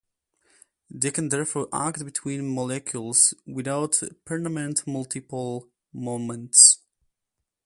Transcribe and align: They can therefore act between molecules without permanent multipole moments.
They 0.89 1.11
can 1.11 1.29
therefore 1.29 1.67
act 1.71 2.03
between 2.03 2.49
molecules 2.55 3.35
without 3.45 4.01
permanent 4.25 4.83
multipole 4.87 5.69
moments. 5.93 6.79